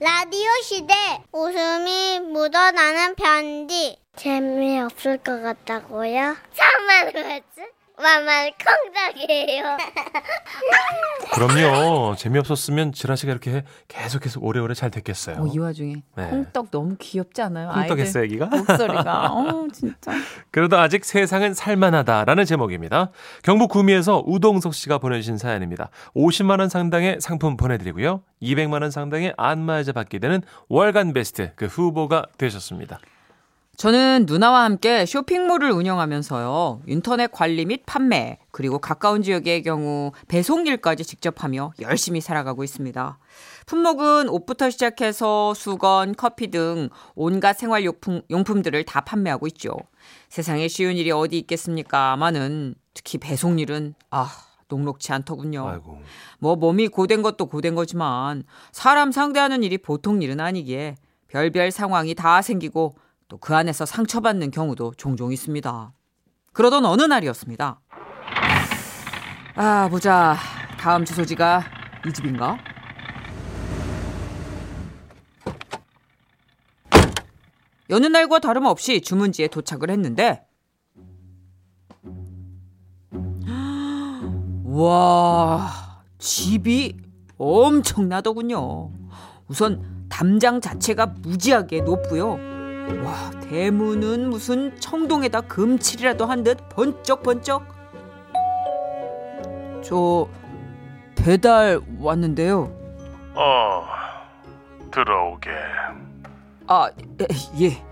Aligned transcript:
라디오 0.00 0.48
시대 0.62 0.94
웃음이 1.32 2.20
묻어나는 2.20 3.16
편지 3.16 3.98
재미없을 4.14 5.18
것 5.18 5.42
같다고요? 5.42 6.36
참말 6.54 7.12
그랬지? 7.12 7.77
만만 8.00 8.50
콩닥이에요. 8.94 9.76
그럼요. 11.34 12.14
재미없었으면 12.16 12.92
지라시가 12.92 13.32
이렇게 13.32 13.64
계속해서 13.88 14.40
오래오래 14.40 14.74
잘 14.74 14.90
됐겠어요. 14.90 15.42
어, 15.42 15.46
이 15.46 15.58
와중에 15.58 16.02
네. 16.16 16.28
콩떡 16.28 16.70
너무 16.70 16.96
귀엽지 16.98 17.42
않아요? 17.42 17.70
콩떡했어요, 17.70 18.22
아이들 18.22 18.24
애기가? 18.24 18.46
목소리가. 18.46 19.32
어, 19.32 19.66
진짜. 19.72 20.12
그래도 20.50 20.78
아직 20.78 21.04
세상은 21.04 21.54
살만하다라는 21.54 22.44
제목입니다. 22.44 23.10
경북 23.42 23.70
구미에서 23.70 24.22
우동석 24.26 24.74
씨가 24.74 24.98
보내주신 24.98 25.36
사연입니다. 25.38 25.90
50만 26.14 26.60
원 26.60 26.68
상당의 26.68 27.18
상품 27.20 27.56
보내드리고요. 27.56 28.22
200만 28.42 28.82
원 28.82 28.90
상당의 28.90 29.34
안마의자 29.36 29.92
받게 29.92 30.18
되는 30.18 30.42
월간 30.68 31.12
베스트 31.12 31.52
그 31.56 31.66
후보가 31.66 32.26
되셨습니다. 32.38 33.00
저는 33.78 34.24
누나와 34.26 34.64
함께 34.64 35.06
쇼핑몰을 35.06 35.70
운영하면서요. 35.70 36.82
인터넷 36.88 37.30
관리 37.30 37.64
및 37.64 37.84
판매, 37.86 38.40
그리고 38.50 38.80
가까운 38.80 39.22
지역의 39.22 39.62
경우 39.62 40.10
배송 40.26 40.66
일까지 40.66 41.04
직접 41.04 41.44
하며 41.44 41.70
열심히 41.80 42.20
살아가고 42.20 42.64
있습니다. 42.64 43.18
품목은 43.66 44.30
옷부터 44.30 44.70
시작해서 44.70 45.54
수건, 45.54 46.16
커피 46.16 46.48
등 46.48 46.88
온갖 47.14 47.52
생활용품, 47.52 48.22
용품들을 48.28 48.84
다 48.84 49.02
판매하고 49.02 49.46
있죠. 49.46 49.76
세상에 50.28 50.66
쉬운 50.66 50.96
일이 50.96 51.12
어디 51.12 51.38
있겠습니까마는 51.38 52.74
특히 52.94 53.18
배송 53.18 53.60
일은 53.60 53.94
아, 54.10 54.28
녹록치 54.66 55.12
않더군요. 55.12 55.68
아이고. 55.68 56.02
뭐 56.40 56.56
몸이 56.56 56.88
고된 56.88 57.22
것도 57.22 57.46
고된 57.46 57.76
거지만 57.76 58.42
사람 58.72 59.12
상대하는 59.12 59.62
일이 59.62 59.78
보통 59.78 60.20
일은 60.20 60.40
아니기에 60.40 60.96
별별 61.28 61.70
상황이 61.70 62.16
다 62.16 62.42
생기고 62.42 62.96
또 63.28 63.38
그 63.38 63.54
안에서 63.54 63.84
상처받는 63.84 64.50
경우도 64.50 64.94
종종 64.96 65.32
있습니다. 65.32 65.92
그러던 66.52 66.84
어느 66.86 67.02
날이었습니다. 67.02 67.80
아, 69.54 69.88
보자. 69.90 70.36
다음 70.78 71.04
주소지가 71.04 71.62
이 72.06 72.12
집인가? 72.12 72.56
여느 77.90 78.06
날과 78.06 78.38
다름없이 78.40 79.00
주문지에 79.00 79.48
도착을 79.48 79.90
했는데 79.90 80.44
와, 84.64 86.02
집이 86.18 86.96
엄청나더군요. 87.38 88.90
우선 89.48 90.06
담장 90.08 90.60
자체가 90.60 91.06
무지하게 91.06 91.80
높고요. 91.80 92.57
와, 93.04 93.30
대문은 93.40 94.30
무슨 94.30 94.78
청동에다 94.80 95.42
금칠이라도 95.42 96.26
한 96.26 96.42
듯 96.42 96.56
번쩍번쩍. 96.70 97.66
저 99.82 100.28
배달 101.16 101.80
왔는데요. 102.00 102.72
어, 103.34 103.84
들어오게. 104.90 105.50
아, 106.68 106.88
에, 107.20 107.26
예. 107.60 107.84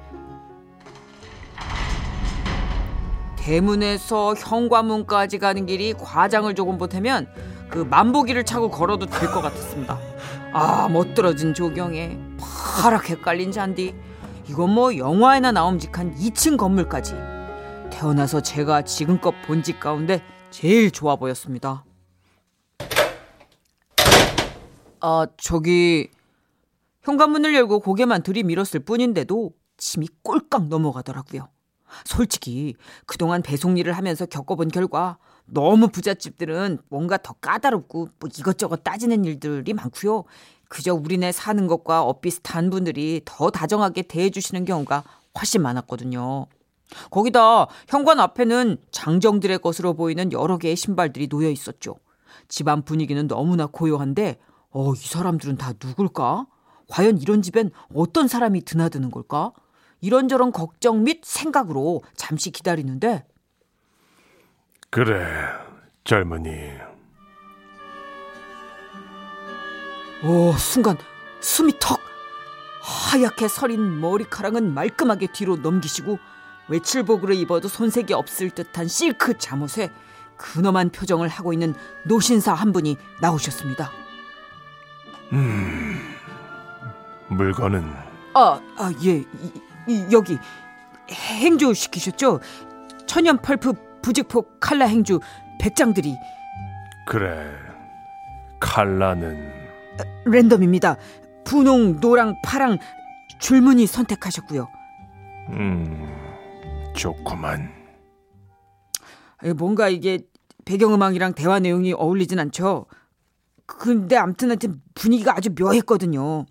대문에서 3.37 4.35
현관문까지 4.35 5.39
가는 5.39 5.67
길이 5.67 5.93
과장을 5.95 6.53
조금 6.55 6.79
보태면 6.79 7.29
그 7.69 7.79
만보기를 7.79 8.45
차고 8.45 8.71
걸어도 8.71 9.07
될 9.07 9.31
것 9.31 9.41
같았습니다. 9.41 9.99
아, 10.53 10.89
멋들어진 10.91 11.55
조경에 11.55 12.19
파랗게 12.83 13.17
깔린 13.21 13.53
잔디. 13.53 13.95
이건 14.49 14.71
뭐 14.71 14.97
영화에나 14.97 15.53
나옴직한 15.53 16.15
2층 16.17 16.57
건물까지. 16.57 17.15
태어나서 17.91 18.41
제가 18.41 18.83
지금껏 18.83 19.33
본 19.47 19.63
집 19.63 19.81
가운데 19.81 20.23
제일 20.51 20.91
좋아 20.91 21.17
보였습니다. 21.17 21.85
아, 25.01 25.27
저기 25.37 26.09
현관문을 27.03 27.55
열고 27.55 27.81
고개만 27.81 28.23
들이밀었을 28.23 28.81
뿐인데도 28.81 29.51
침이 29.77 30.09
꼴깍 30.23 30.69
넘어가더라고요. 30.69 31.49
솔직히 32.05 32.75
그동안 33.07 33.43
배송 33.43 33.79
일을 33.79 33.93
하면서 33.93 34.27
겪어본 34.27 34.69
결과 34.69 35.19
너무 35.47 35.89
부잣집들은 35.89 36.79
뭔가 36.89 37.17
더 37.17 37.33
까다롭고 37.35 38.09
뭐 38.19 38.31
이것저것 38.37 38.83
따지는 38.83 39.25
일들이 39.25 39.73
많고요. 39.73 40.25
그저 40.69 40.95
우리네 40.95 41.33
사는 41.33 41.67
것과 41.67 42.03
엇비슷한 42.03 42.71
분들이 42.71 43.23
더 43.25 43.51
다정하게 43.51 44.03
대해주시는 44.03 44.65
경우가 44.65 45.05
훨씬 45.39 45.63
많았거든요. 45.63 46.47
거기다 47.11 47.67
현관 47.89 48.21
앞에는 48.21 48.79
장정들의 48.91 49.59
것으로 49.59 49.95
보이는 49.95 50.33
여러 50.33 50.59
개의 50.59 50.77
신발들이 50.77 51.29
놓여 51.29 51.51
있었죠. 51.51 51.97
집안 52.49 52.83
분위기는 52.83 53.27
너무나 53.27 53.67
고요한데, 53.67 54.39
어, 54.71 54.93
이 54.93 54.97
사람들은 54.97 55.57
다 55.57 55.73
누굴까? 55.83 56.47
과연 56.89 57.19
이런 57.19 57.43
집엔 57.43 57.71
어떤 57.95 58.29
사람이 58.29 58.65
드나드는 58.65 59.11
걸까? 59.11 59.53
이런저런 60.01 60.53
걱정 60.53 61.03
및 61.03 61.21
생각으로 61.25 62.03
잠시 62.15 62.51
기다리는데, 62.51 63.25
그래, 64.91 65.27
젊은이. 66.05 66.51
오, 70.25 70.53
순간 70.53 70.97
숨이 71.41 71.75
턱! 71.79 72.01
하얗게 72.81 73.49
서린 73.49 74.01
머리카락은 74.01 74.73
말끔하게 74.73 75.29
뒤로 75.33 75.57
넘기시고 75.57 76.19
외출복으로 76.69 77.35
입어도 77.35 77.69
손색이 77.69 78.15
없을 78.15 78.51
듯한 78.51 78.87
실크 78.89 79.39
잠옷에 79.39 79.91
근엄한 80.37 80.91
표정을 80.91 81.29
하고 81.29 81.53
있는 81.53 81.75
노신사 82.05 82.55
한 82.55 82.73
분이 82.73 82.97
나오셨습니다. 83.21 83.91
물건은 87.29 87.93
아, 88.35 88.61
아, 88.77 88.93
예, 89.05 89.17
이, 89.19 89.27
이, 89.89 90.07
여기 90.13 90.39
행주 91.11 91.73
시키셨죠? 91.75 92.41
천연 93.07 93.39
펄프 93.39 93.86
부직포 94.07 94.45
칼라 94.61 94.87
행주 94.87 95.19
100장들이 95.61 96.17
그래. 97.09 97.53
칼라는 98.61 99.53
랜덤입니다. 100.27 100.97
분홍, 101.45 101.99
노랑, 102.01 102.37
파랑 102.45 102.79
줄무늬 103.41 103.89
선택하셨고요. 103.89 104.69
음, 105.51 106.07
좋구만. 106.95 107.69
에, 109.43 109.53
뭔가 109.53 109.89
이게 109.89 110.21
배경음악이랑 110.65 111.35
대화 111.35 111.59
내용이 111.59 111.93
어울리진 111.93 112.39
않죠. 112.39 112.87
근데 113.67 114.17
암튼 114.17 114.51
하여튼 114.51 114.83
분위기가 114.95 115.37
아주 115.37 115.51
묘했거든요. 115.59 116.47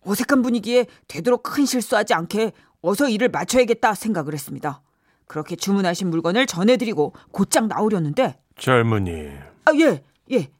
어색한 0.00 0.40
분위기에 0.40 0.86
되도록 1.08 1.42
큰 1.42 1.66
실수하지 1.66 2.14
않게 2.14 2.52
어서 2.80 3.06
일을 3.10 3.28
마쳐야겠다 3.28 3.94
생각을 3.94 4.32
했습니다. 4.32 4.80
그렇게 5.26 5.56
주문하신 5.56 6.10
물건을 6.10 6.46
전해드리고 6.46 7.14
곧장 7.32 7.68
나오려는데 7.68 8.40
젊은이, 8.58 9.30
아 9.64 9.72
예, 9.80 10.02
예, 10.32 10.50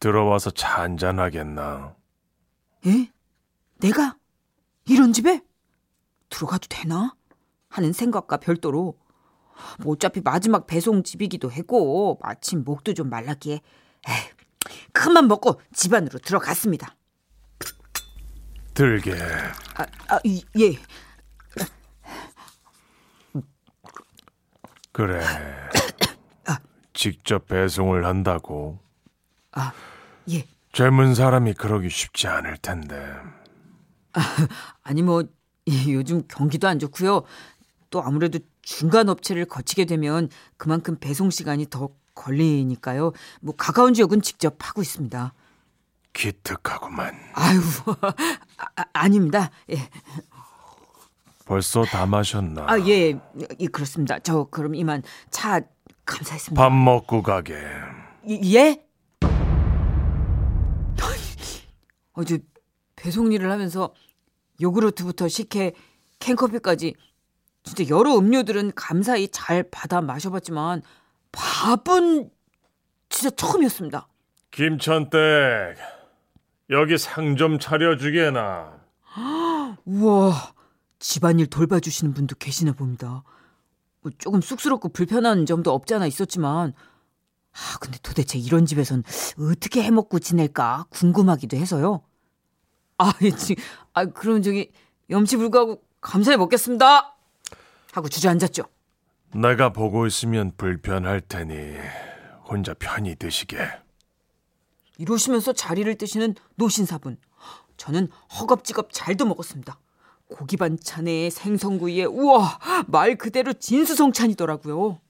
들어와서 0.00 0.50
차 0.50 0.82
한잔 0.82 1.18
하겠나? 1.18 1.94
예? 2.86 3.10
내가 3.78 4.16
이런 4.88 5.12
집에 5.12 5.42
들어가도 6.28 6.66
되나? 6.68 7.14
하는 7.68 7.92
생각과 7.92 8.38
별도로 8.38 8.98
뭐 9.80 9.94
어차피 9.94 10.20
마지막 10.20 10.66
배송 10.66 11.02
집이기도 11.02 11.50
했고 11.50 12.18
마침 12.22 12.64
목도 12.64 12.94
좀 12.94 13.10
말랐기에 13.10 13.60
에이, 14.08 14.14
큰맘 14.92 15.28
먹고 15.28 15.60
집 15.72 15.92
안으로 15.92 16.18
들어갔습니다. 16.18 16.94
들게. 18.72 19.12
아, 19.74 19.86
아 20.08 20.18
이, 20.24 20.44
예. 20.58 20.76
그래. 24.96 25.22
직접 26.94 27.46
배송을 27.48 28.06
한다고. 28.06 28.78
아, 29.52 29.70
예. 30.30 30.46
젊은 30.72 31.14
사람이 31.14 31.52
그러기 31.52 31.90
쉽지 31.90 32.28
않을 32.28 32.56
텐데. 32.56 32.96
아니 34.82 35.02
뭐 35.02 35.22
이, 35.66 35.92
요즘 35.92 36.22
경기도 36.26 36.66
안 36.66 36.78
좋고요. 36.78 37.24
또 37.90 38.02
아무래도 38.02 38.38
중간 38.62 39.10
업체를 39.10 39.44
거치게 39.44 39.84
되면 39.84 40.30
그만큼 40.56 40.96
배송 40.98 41.28
시간이 41.28 41.66
더 41.68 41.90
걸리니까요. 42.14 43.12
뭐 43.42 43.54
가까운 43.54 43.92
지역은 43.92 44.22
직접 44.22 44.56
하고 44.60 44.80
있습니다. 44.80 45.34
기특하구만. 46.14 47.14
아유, 47.34 47.60
아, 48.76 48.84
아, 48.94 49.08
닙니다 49.08 49.50
예. 49.68 49.76
벌써 51.46 51.84
다 51.84 52.04
마셨나? 52.06 52.66
아, 52.68 52.78
예, 52.80 53.12
예, 53.60 53.66
그렇습니다. 53.68 54.18
저 54.18 54.44
그럼 54.50 54.74
이만 54.74 55.02
차 55.30 55.60
감사했습니다. 56.04 56.60
밥 56.62 56.70
먹고 56.72 57.22
가게. 57.22 57.54
예? 58.28 58.40
예? 58.54 58.82
어, 62.12 62.24
저 62.24 62.38
배송 62.96 63.30
일을 63.32 63.50
하면서 63.50 63.94
요구르트부터 64.60 65.28
식혜, 65.28 65.72
캔커피까지 66.18 66.94
진짜 67.62 67.88
여러 67.94 68.16
음료들은 68.16 68.72
감사히 68.74 69.28
잘 69.28 69.62
받아 69.70 70.00
마셔봤지만 70.00 70.82
밥은 71.32 72.30
진짜 73.10 73.30
처음이었습니다. 73.36 74.08
김천댁 74.50 75.76
여기 76.70 76.96
상 76.98 77.36
좀 77.36 77.58
차려주게나. 77.58 78.80
우와, 79.84 80.32
집안일 80.98 81.46
돌봐주시는 81.46 82.14
분도 82.14 82.34
계시나 82.36 82.72
봅니다. 82.72 83.22
뭐 84.00 84.12
조금 84.18 84.40
쑥스럽고 84.40 84.90
불편한 84.90 85.46
점도 85.46 85.72
없지 85.72 85.94
않아 85.94 86.06
있었지만, 86.06 86.72
아, 87.52 87.78
근데 87.80 87.98
도대체 88.02 88.38
이런 88.38 88.66
집에선 88.66 89.02
어떻게 89.38 89.82
해먹고 89.82 90.18
지낼까 90.18 90.86
궁금하기도 90.90 91.56
해서요. 91.56 92.02
아, 92.98 93.12
예, 93.22 93.30
지, 93.30 93.56
아, 93.92 94.04
그럼 94.06 94.42
저기 94.42 94.70
염치 95.10 95.36
불구하고 95.36 95.82
감사히 96.00 96.36
먹겠습니다. 96.36 97.16
하고 97.92 98.08
주저앉았죠. 98.08 98.64
내가 99.34 99.72
보고 99.72 100.06
있으면 100.06 100.52
불편할 100.56 101.20
테니 101.20 101.76
혼자 102.44 102.74
편히 102.74 103.16
드시게. 103.16 103.58
이러시면서 104.98 105.52
자리를 105.52 105.94
뜨시는 105.96 106.34
노신사분. 106.54 107.18
저는 107.76 108.08
허겁지겁 108.38 108.88
잘도 108.92 109.26
먹었습니다. 109.26 109.78
고기 110.28 110.56
반찬에 110.56 111.30
생선구이에 111.30 112.04
우와 112.04 112.58
말 112.88 113.16
그대로 113.16 113.52
진수성찬이더라고요. 113.52 115.00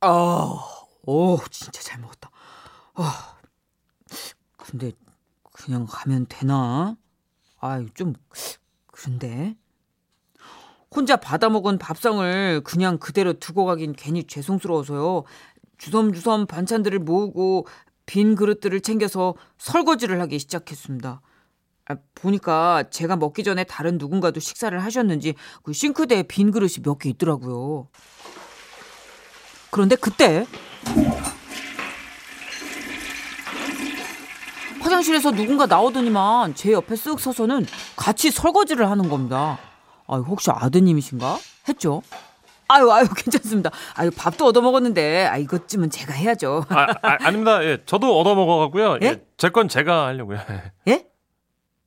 아, 0.00 0.64
오 1.02 1.38
진짜 1.50 1.82
잘 1.82 2.00
먹었다. 2.00 2.30
아, 2.94 3.36
근데 4.56 4.92
그냥 5.52 5.86
가면 5.88 6.26
되나? 6.28 6.96
아유 7.58 7.88
좀 7.94 8.14
그런데 8.88 9.56
혼자 10.94 11.16
받아 11.16 11.48
먹은 11.48 11.78
밥상을 11.78 12.62
그냥 12.64 12.98
그대로 12.98 13.32
두고 13.34 13.64
가긴 13.64 13.92
괜히 13.92 14.24
죄송스러워서요. 14.24 15.24
주섬주섬 15.78 16.46
반찬들을 16.46 16.98
모으고 17.00 17.66
빈 18.06 18.34
그릇들을 18.34 18.80
챙겨서 18.80 19.34
설거지를 19.58 20.20
하기 20.22 20.38
시작했습니다. 20.38 21.20
아, 21.88 21.94
보니까 22.14 22.84
제가 22.90 23.16
먹기 23.16 23.44
전에 23.44 23.64
다른 23.64 23.96
누군가도 23.98 24.40
식사를 24.40 24.76
하셨는지 24.82 25.34
그 25.62 25.72
싱크대에 25.72 26.24
빈 26.24 26.50
그릇이 26.50 26.74
몇 26.84 26.98
개 26.98 27.08
있더라고요. 27.10 27.88
그런데 29.70 29.94
그때 29.96 30.46
화장실에서 34.80 35.32
누군가 35.32 35.66
나오더니만 35.66 36.54
제 36.54 36.72
옆에 36.72 36.94
쓱 36.94 37.18
서서는 37.18 37.66
같이 37.96 38.30
설거지를 38.30 38.88
하는 38.90 39.08
겁니다. 39.08 39.58
아, 40.06 40.16
혹시 40.18 40.50
아드님이신가? 40.50 41.38
했죠. 41.68 42.02
아유, 42.68 42.90
아유, 42.92 43.06
괜찮습니다. 43.14 43.70
아유, 43.94 44.10
밥도 44.16 44.46
얻어 44.46 44.60
먹었는데, 44.60 45.26
아, 45.26 45.36
이것쯤은 45.38 45.90
제가 45.90 46.12
해야죠. 46.12 46.64
아, 46.68 46.86
아 47.02 47.30
닙니다 47.30 47.62
예, 47.64 47.78
저도 47.86 48.18
얻어 48.18 48.34
먹어가고요. 48.34 48.98
예? 49.02 49.06
예, 49.06 49.22
제 49.36 49.50
건 49.50 49.68
제가 49.68 50.06
하려고요. 50.06 50.38
예? 50.88 51.04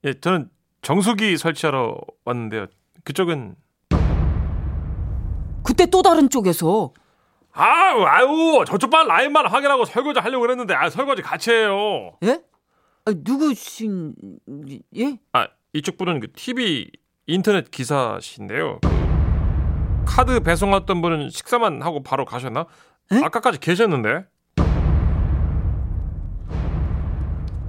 예, 0.05 0.13
저는 0.13 0.49
정수기 0.81 1.37
설치하러 1.37 1.97
왔는데요. 2.25 2.67
그쪽은 3.03 3.55
그때 5.63 5.85
또 5.85 6.01
다른 6.01 6.29
쪽에서, 6.29 6.93
아유, 7.51 8.03
아유, 8.05 8.63
저쪽 8.65 8.89
반 8.89 9.07
라인만 9.07 9.45
확인하고 9.47 9.85
설거지 9.85 10.19
하려고 10.19 10.41
그랬는데, 10.41 10.73
아, 10.73 10.89
설거지 10.89 11.21
같이 11.21 11.51
해요. 11.51 12.17
예? 12.23 12.41
아, 13.05 13.11
누구신, 13.15 14.15
예? 14.97 15.19
아, 15.33 15.47
이쪽 15.73 15.97
분은 15.97 16.21
그 16.21 16.31
TV 16.31 16.89
인터넷 17.27 17.69
기사신데요. 17.69 18.79
카드 20.05 20.39
배송 20.39 20.71
왔던 20.71 21.01
분은 21.01 21.29
식사만 21.29 21.81
하고 21.83 22.01
바로 22.01 22.25
가셨나? 22.25 22.65
에? 23.11 23.21
아까까지 23.23 23.59
계셨는데. 23.59 24.25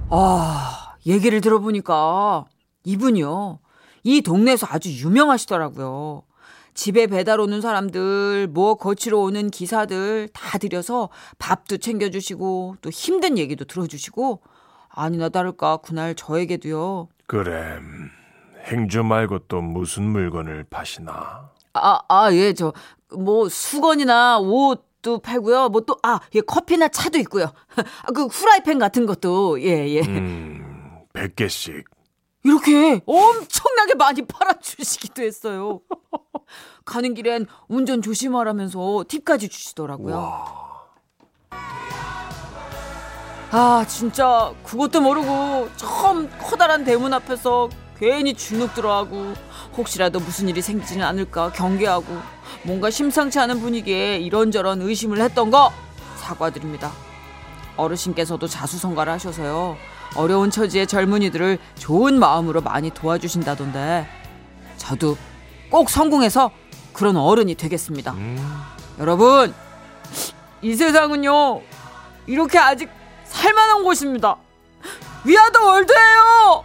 아, 0.09 0.80
얘기를 1.05 1.41
들어보니까 1.41 2.45
이분이요. 2.83 3.59
이 4.03 4.21
동네에서 4.21 4.67
아주 4.69 4.89
유명하시더라고요. 4.91 6.23
집에 6.73 7.07
배달 7.07 7.39
오는 7.39 7.59
사람들, 7.59 8.47
뭐 8.47 8.75
거치러 8.75 9.19
오는 9.19 9.49
기사들 9.49 10.29
다 10.33 10.57
들여서 10.57 11.09
밥도 11.37 11.77
챙겨주시고 11.77 12.77
또 12.81 12.89
힘든 12.89 13.37
얘기도 13.37 13.65
들어주시고 13.65 14.41
아니나 14.89 15.29
다를까 15.29 15.77
그날 15.77 16.15
저에게도요. 16.15 17.09
그래. 17.27 17.77
행주 18.65 19.03
말고 19.03 19.39
또 19.47 19.61
무슨 19.61 20.03
물건을 20.03 20.65
파시나? 20.69 21.49
아, 21.73 21.99
아, 22.07 22.33
예, 22.33 22.53
저, 22.53 22.73
뭐, 23.17 23.49
수건이나 23.49 24.39
옷도 24.39 25.19
팔고요. 25.19 25.69
뭐 25.69 25.81
또, 25.81 25.97
아, 26.03 26.19
예, 26.35 26.41
커피나 26.41 26.89
차도 26.89 27.17
있고요. 27.19 27.45
아, 28.03 28.11
그 28.13 28.25
후라이팬 28.25 28.77
같은 28.77 29.05
것도, 29.05 29.61
예, 29.61 29.87
예. 29.89 30.01
음, 30.01 30.70
100개씩. 31.13 31.83
이렇게 32.43 33.01
엄청나게 33.05 33.95
많이 33.95 34.23
팔아주시기도 34.23 35.21
했어요. 35.21 35.81
가는 36.85 37.13
길엔 37.13 37.45
운전 37.67 38.01
조심하라면서 38.01 39.05
팁까지 39.07 39.49
주시더라고요. 39.49 40.15
아, 43.53 43.85
진짜 43.87 44.53
그것도 44.63 45.01
모르고 45.01 45.69
처음 45.75 46.29
커다란 46.39 46.83
대문 46.83 47.13
앞에서 47.13 47.69
괜히 47.97 48.33
주눅 48.33 48.73
들어하고 48.73 49.33
혹시라도 49.77 50.19
무슨 50.19 50.49
일이 50.49 50.61
생기지는 50.61 51.05
않을까 51.05 51.51
경계하고 51.51 52.07
뭔가 52.63 52.89
심상치 52.89 53.39
않은 53.39 53.59
분위기에 53.59 54.17
이런저런 54.17 54.81
의심을 54.81 55.21
했던 55.21 55.51
거 55.51 55.71
사과드립니다. 56.15 56.91
어르신께서도 57.77 58.47
자수성가를 58.47 59.13
하셔서요. 59.13 59.77
어려운 60.15 60.49
처지의 60.51 60.87
젊은이들을 60.87 61.57
좋은 61.75 62.19
마음으로 62.19 62.61
많이 62.61 62.89
도와주신다던데 62.89 64.07
저도 64.77 65.17
꼭 65.69 65.89
성공해서 65.89 66.51
그런 66.93 67.15
어른이 67.15 67.55
되겠습니다. 67.55 68.11
음, 68.13 68.63
여러분, 68.99 69.53
이 70.61 70.75
세상은요, 70.75 71.61
이렇게 72.27 72.59
아직 72.59 72.89
살만한 73.23 73.83
곳입니다. 73.83 74.35
위아더 75.23 75.65
월드예요! 75.65 76.63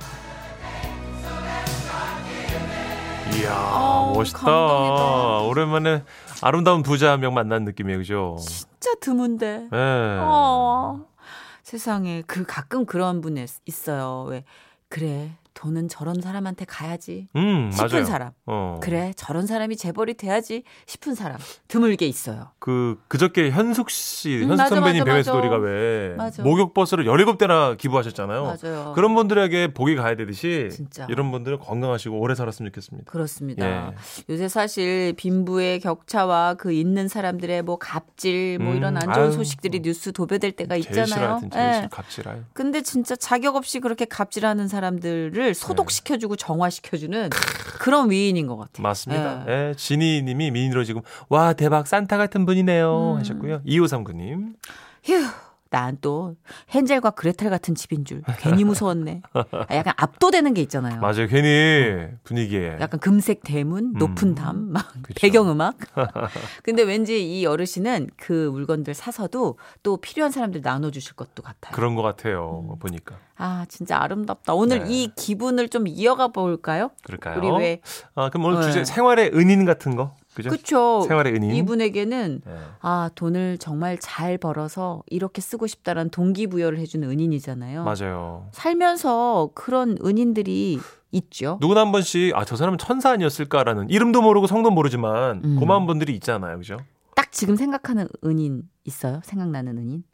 이야, 3.34 3.52
아우, 3.54 4.14
멋있다. 4.14 4.38
감동이다. 4.40 5.38
오랜만에 5.46 6.02
아름다운 6.42 6.82
부자 6.82 7.12
한 7.12 7.20
명 7.20 7.34
만난 7.34 7.64
느낌이에요, 7.64 7.98
그죠? 7.98 8.36
진짜 8.86 8.94
드문데. 9.00 9.68
예. 9.72 10.18
어, 10.20 11.04
세상에 11.64 12.22
그 12.28 12.44
가끔 12.46 12.86
그런 12.86 13.20
분 13.20 13.36
있- 13.36 13.60
있어요. 13.66 14.22
왜 14.28 14.44
그래 14.88 15.32
돈은 15.56 15.88
저런 15.88 16.20
사람한테 16.20 16.66
가야지 16.66 17.28
음, 17.34 17.70
싶은 17.72 17.88
맞아요. 17.90 18.04
사람. 18.04 18.30
어. 18.44 18.78
그래 18.82 19.12
저런 19.16 19.46
사람이 19.46 19.76
재벌이 19.76 20.14
돼야지 20.14 20.62
싶은 20.84 21.14
사람 21.14 21.38
드물게 21.66 22.06
있어요. 22.06 22.50
그 22.58 23.00
그저께 23.08 23.50
현숙 23.50 23.88
씨, 23.90 24.36
음, 24.36 24.50
현숙 24.50 24.56
맞아, 24.58 24.74
선배님 24.76 25.04
맞아. 25.04 25.34
우리가 25.34 25.56
왜 25.56 26.14
맞아. 26.16 26.42
목욕 26.42 26.74
버스를 26.74 27.06
17대나 27.06 27.78
기부하셨잖아요. 27.78 28.42
맞아요. 28.62 28.92
그런 28.94 29.14
분들에게 29.14 29.72
복이 29.72 29.96
가야 29.96 30.14
되듯이 30.14 30.68
진짜. 30.70 31.06
이런 31.08 31.30
분들은 31.32 31.58
건강하시고 31.60 32.18
오래 32.20 32.34
살았으면 32.34 32.70
좋겠습니다. 32.70 33.10
그렇습니다. 33.10 33.66
예. 33.66 33.94
요새 34.28 34.48
사실 34.48 35.14
빈부의 35.16 35.80
격차와 35.80 36.54
그 36.54 36.70
있는 36.72 37.08
사람들의 37.08 37.62
뭐 37.62 37.78
갑질 37.78 38.58
뭐 38.58 38.72
음, 38.72 38.76
이런 38.76 38.96
안 38.98 39.04
좋은 39.12 39.26
아유. 39.28 39.32
소식들이 39.32 39.80
뉴스 39.80 40.12
도배될 40.12 40.52
때가 40.52 40.74
제일 40.74 40.84
싫어요, 40.84 41.04
있잖아요. 41.06 41.40
제일 41.50 41.64
예. 41.66 41.74
싫어, 41.76 41.88
갑질아요. 41.88 42.44
근데 42.52 42.82
진짜 42.82 43.16
자격 43.16 43.56
없이 43.56 43.80
그렇게 43.80 44.04
갑질하는 44.04 44.68
사람들을 44.68 45.45
소독시켜주고 45.54 46.36
정화시켜주는 46.36 47.30
그런 47.78 48.10
위인인 48.10 48.46
것 48.46 48.56
같아요. 48.56 48.82
맞습니다. 48.82 49.44
예. 49.48 49.52
예, 49.70 49.74
지니님이 49.76 50.50
미니로 50.50 50.84
지금 50.84 51.02
와 51.28 51.52
대박 51.52 51.86
산타 51.86 52.16
같은 52.16 52.46
분이네요 52.46 53.12
음. 53.14 53.18
하셨고요. 53.18 53.62
2539님 53.66 54.54
휴, 55.04 55.12
난 55.76 55.98
또 56.00 56.36
헨젤과 56.74 57.10
그레텔 57.10 57.50
같은 57.50 57.74
집인 57.74 58.04
줄 58.04 58.22
괜히 58.38 58.64
무서웠네. 58.64 59.22
아, 59.32 59.44
약간 59.74 59.94
압도되는 59.96 60.54
게 60.54 60.62
있잖아요. 60.62 61.00
맞아요. 61.00 61.26
괜히 61.26 62.06
분위기에 62.24 62.78
약간 62.80 63.00
금색 63.00 63.42
대문, 63.44 63.92
높은 63.94 64.34
담, 64.34 64.72
막 64.72 64.94
음. 64.96 65.02
그쵸. 65.02 65.20
배경음악. 65.20 65.76
근데 66.62 66.82
왠지 66.82 67.24
이 67.38 67.46
어르신은 67.46 68.10
그 68.16 68.50
물건들 68.52 68.94
사서도 68.94 69.58
또 69.82 69.96
필요한 69.98 70.30
사람들 70.32 70.60
나눠주실 70.62 71.14
것도 71.14 71.42
같아요. 71.42 71.74
그런 71.74 71.94
것 71.94 72.02
같아요. 72.02 72.76
보니까 72.78 73.16
아 73.36 73.66
진짜 73.68 73.98
아름답다. 74.00 74.54
오늘 74.54 74.84
네. 74.84 74.86
이 74.88 75.10
기분을 75.14 75.68
좀 75.68 75.86
이어가 75.86 76.28
볼까요? 76.28 76.90
그럴까요? 77.04 77.38
우리 77.38 77.62
왜 77.62 77.80
아, 78.14 78.30
그럼 78.30 78.46
오늘 78.46 78.60
네. 78.60 78.66
주제 78.66 78.84
생활의 78.84 79.32
은인 79.34 79.64
같은 79.64 79.94
거 79.96 80.14
그죠? 80.36 80.50
그쵸. 80.50 81.00
생활의 81.08 81.32
은인. 81.34 81.50
이분에게는 81.54 82.42
예. 82.46 82.52
아 82.80 83.08
돈을 83.14 83.56
정말 83.58 83.96
잘 83.98 84.36
벌어서 84.36 85.02
이렇게 85.08 85.40
쓰고 85.40 85.66
싶다라는 85.66 86.10
동기부여를 86.10 86.78
해주는 86.78 87.08
은인이잖아요. 87.08 87.84
맞아요. 87.84 88.48
살면서 88.52 89.50
그런 89.54 89.96
은인들이 90.04 90.78
있죠. 91.12 91.56
누구나 91.62 91.80
한 91.80 91.92
번씩 91.92 92.36
아 92.36 92.44
저 92.44 92.54
사람은 92.56 92.76
천사 92.78 93.10
아니었을까라는 93.12 93.88
이름도 93.88 94.20
모르고 94.20 94.46
성도 94.46 94.70
모르지만 94.70 95.40
음. 95.42 95.56
고마운 95.58 95.86
분들이 95.86 96.14
있잖아요, 96.14 96.58
그죠? 96.58 96.76
딱 97.14 97.32
지금 97.32 97.56
생각하는 97.56 98.06
은인 98.24 98.62
있어요? 98.84 99.20
생각나는 99.24 99.78
은인? 99.78 100.04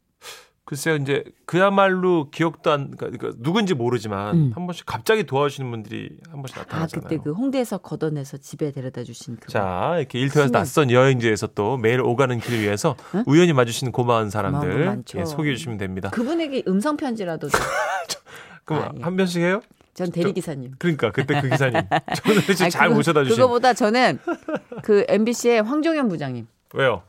글쎄요, 0.64 0.94
이제 0.96 1.24
그야말로 1.44 2.30
기억도 2.30 2.70
안, 2.70 2.92
그러니까 2.96 3.18
그러니까 3.18 3.42
누군지 3.42 3.74
모르지만 3.74 4.34
음. 4.36 4.52
한 4.54 4.66
번씩 4.66 4.86
갑자기 4.86 5.24
도와주시는 5.24 5.68
분들이 5.70 6.10
한 6.30 6.40
번씩 6.40 6.56
아 6.56 6.60
나타나잖아요. 6.60 7.08
그때 7.08 7.20
그 7.22 7.32
홍대에서 7.32 7.78
걷어내서 7.78 8.36
집에 8.38 8.70
데려다 8.70 9.02
주신 9.02 9.36
그 9.40 9.48
자, 9.50 9.94
이렇게 9.98 10.20
일터에서 10.20 10.46
신은. 10.46 10.52
낯선 10.52 10.90
여행지에서 10.92 11.48
또 11.48 11.76
매일 11.78 12.00
오가는 12.00 12.38
길 12.38 12.60
위해서 12.60 12.96
응? 13.16 13.24
우연히 13.26 13.52
마주치는 13.52 13.92
고마운 13.92 14.30
사람들. 14.30 15.02
예, 15.16 15.24
소개해 15.24 15.56
주시면 15.56 15.78
됩니다. 15.78 16.10
그분에게 16.10 16.62
음성 16.68 16.96
편지라도 16.96 17.48
좀. 17.48 17.60
그럼 18.64 18.82
아, 18.82 18.92
예. 18.96 19.02
한 19.02 19.16
번씩 19.16 19.42
해요? 19.42 19.60
전 19.94 20.10
대리 20.12 20.32
기사님. 20.32 20.72
그러니까 20.78 21.10
그때 21.10 21.40
그 21.40 21.48
기사님 21.50 21.74
저는 22.24 22.70
잘 22.70 22.88
그거- 22.88 22.94
모셔다 22.94 23.24
주신 23.24 23.36
그거보다 23.36 23.74
저는 23.74 24.20
그 24.82 25.04
MBC의 25.08 25.62
황종현 25.64 26.08
부장님 26.08 26.46
왜요? 26.74 27.02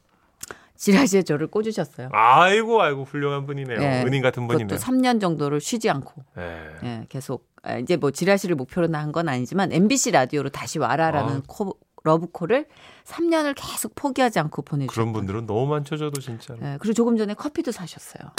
지라시에 0.76 1.24
저를 1.24 1.48
꽂으셨어요. 1.48 2.10
아이고 2.12 2.82
아이고 2.82 3.04
훌륭한 3.04 3.46
분이네요. 3.46 3.82
예, 3.82 4.04
은인 4.06 4.22
같은 4.22 4.48
분이네요. 4.48 4.68
그것도 4.68 4.82
3년 4.82 5.22
정도를 5.22 5.62
쉬지 5.62 5.90
않고 5.90 6.24
예. 6.38 6.68
예, 6.84 7.06
계속 7.10 7.48
아, 7.64 7.78
이제 7.78 7.96
뭐 7.96 8.12
지라시를 8.12 8.56
목표로 8.56 8.88
한 8.94 9.12
건 9.14 9.30
아니지만 9.30 9.72
MBC 9.72 10.12
라디오로 10.12 10.50
다시 10.50 10.80
와라라는 10.80 11.38
아. 11.38 11.42
코, 11.48 11.78
러브콜을 12.06 12.66
3년을 13.06 13.54
계속 13.56 13.96
포기하지 13.96 14.40
않고 14.40 14.64
보내주셨어요. 14.64 14.94
그런 14.94 15.14
분들은 15.14 15.46
너무 15.46 15.68
많죠, 15.68 15.96
저도 15.96 16.20
진짜. 16.20 16.54
예, 16.62 16.78
그리고 16.82 16.94
조금 16.94 17.16
전에 17.16 17.34
커피도 17.34 17.72
사셨어요. 17.72 18.32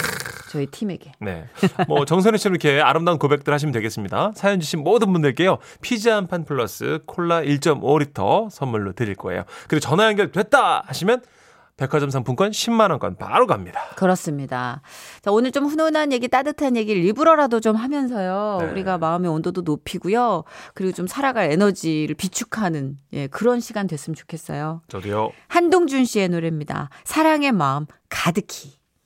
저희 0.51 0.67
팀에게. 0.67 1.13
네. 1.19 1.45
뭐 1.87 2.05
정선희 2.05 2.37
씨는 2.37 2.55
이렇게 2.55 2.79
아름다운 2.81 3.17
고백들 3.17 3.51
하시면 3.53 3.71
되겠습니다. 3.73 4.33
사연 4.35 4.59
주신 4.59 4.83
모든 4.83 5.11
분들께요. 5.13 5.57
피자 5.81 6.15
한 6.17 6.27
판 6.27 6.43
플러스 6.45 6.99
콜라 7.07 7.41
1.5리터 7.41 8.49
선물로 8.51 8.93
드릴 8.93 9.15
거예요. 9.15 9.45
그리고 9.67 9.79
전화 9.79 10.05
연결 10.07 10.31
됐다 10.31 10.83
하시면 10.85 11.21
백화점 11.77 12.09
상품권 12.09 12.51
10만 12.51 12.89
원권 12.91 13.17
바로 13.17 13.47
갑니다. 13.47 13.81
그렇습니다. 13.97 14.81
자, 15.21 15.31
오늘 15.31 15.51
좀 15.51 15.65
훈훈한 15.65 16.13
얘기, 16.13 16.27
따뜻한 16.27 16.77
얘기를 16.77 17.03
일부러라도 17.03 17.59
좀 17.59 17.75
하면서요. 17.75 18.57
네. 18.61 18.71
우리가 18.71 18.97
마음의 18.97 19.29
온도도 19.29 19.61
높이고요. 19.61 20.43
그리고 20.73 20.93
좀 20.93 21.05
살아갈 21.07 21.51
에너지를 21.51 22.15
비축하는 22.15 22.97
예, 23.13 23.27
그런 23.27 23.59
시간 23.59 23.87
됐으면 23.87 24.15
좋겠어요. 24.15 24.81
저도요. 24.87 25.31
한동준 25.47 26.05
씨의 26.05 26.29
노래입니다. 26.29 26.89
사랑의 27.03 27.51
마음 27.51 27.85
가득히. 28.09 28.73